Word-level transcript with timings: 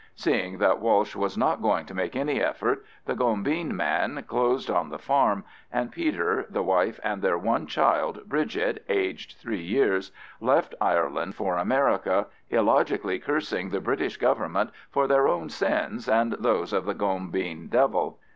Seeing 0.15 0.57
that 0.57 0.79
Walsh 0.79 1.15
was 1.15 1.37
not 1.37 1.61
going 1.61 1.85
to 1.85 1.93
make 1.93 2.15
any 2.15 2.41
effort, 2.41 2.83
the 3.05 3.13
gombeen 3.13 3.75
man 3.75 4.23
closed 4.27 4.71
on 4.71 4.89
the 4.89 4.97
farm, 4.97 5.43
and 5.71 5.91
Peter, 5.91 6.47
the 6.49 6.63
wife, 6.63 6.99
and 7.03 7.21
their 7.21 7.37
one 7.37 7.67
child, 7.67 8.21
Bridget, 8.27 8.83
aged 8.89 9.35
three 9.37 9.61
years, 9.61 10.11
left 10.39 10.73
Ireland 10.81 11.35
for 11.35 11.55
America, 11.55 12.25
illogically 12.49 13.19
cursing 13.19 13.69
the 13.69 13.79
British 13.79 14.17
Government 14.17 14.71
for 14.89 15.05
their 15.05 15.27
own 15.27 15.49
sins 15.49 16.09
and 16.09 16.31
those 16.31 16.73
of 16.73 16.85
the 16.85 16.95
gombeen 16.95 17.67
devil. 17.69 18.17